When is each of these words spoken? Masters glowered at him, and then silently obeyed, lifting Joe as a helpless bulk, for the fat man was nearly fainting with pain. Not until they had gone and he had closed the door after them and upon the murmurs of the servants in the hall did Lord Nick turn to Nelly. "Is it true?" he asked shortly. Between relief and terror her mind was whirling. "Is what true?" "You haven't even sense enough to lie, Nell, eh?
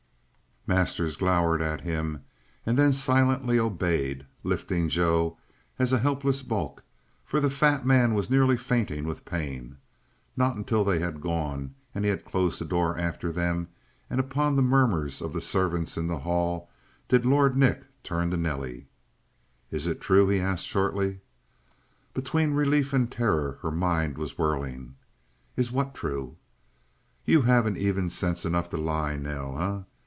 Masters 0.67 1.15
glowered 1.15 1.59
at 1.59 1.81
him, 1.81 2.21
and 2.67 2.77
then 2.77 2.93
silently 2.93 3.57
obeyed, 3.57 4.27
lifting 4.43 4.89
Joe 4.89 5.37
as 5.79 5.91
a 5.91 5.97
helpless 5.97 6.43
bulk, 6.43 6.83
for 7.25 7.39
the 7.39 7.49
fat 7.49 7.83
man 7.83 8.13
was 8.13 8.29
nearly 8.29 8.57
fainting 8.57 9.03
with 9.07 9.25
pain. 9.25 9.77
Not 10.37 10.55
until 10.55 10.83
they 10.83 10.99
had 10.99 11.19
gone 11.19 11.73
and 11.95 12.05
he 12.05 12.11
had 12.11 12.23
closed 12.25 12.61
the 12.61 12.65
door 12.65 12.95
after 12.95 13.31
them 13.31 13.69
and 14.07 14.19
upon 14.19 14.55
the 14.55 14.61
murmurs 14.61 15.19
of 15.19 15.33
the 15.33 15.41
servants 15.41 15.97
in 15.97 16.05
the 16.07 16.19
hall 16.19 16.69
did 17.07 17.25
Lord 17.25 17.57
Nick 17.57 17.81
turn 18.03 18.29
to 18.29 18.37
Nelly. 18.37 18.85
"Is 19.71 19.87
it 19.87 19.99
true?" 19.99 20.27
he 20.29 20.39
asked 20.39 20.67
shortly. 20.67 21.21
Between 22.13 22.51
relief 22.53 22.93
and 22.93 23.11
terror 23.11 23.57
her 23.63 23.71
mind 23.71 24.15
was 24.15 24.37
whirling. 24.37 24.93
"Is 25.57 25.71
what 25.71 25.95
true?" 25.95 26.37
"You 27.25 27.41
haven't 27.41 27.77
even 27.77 28.11
sense 28.11 28.45
enough 28.45 28.69
to 28.69 28.77
lie, 28.77 29.15
Nell, 29.17 29.59
eh? 29.59 29.83